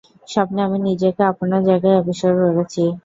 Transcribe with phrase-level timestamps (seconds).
[0.27, 2.83] স্বপ্নে আমি নিজেকে আপনার জায়গায় আবিষ্কার করেছি।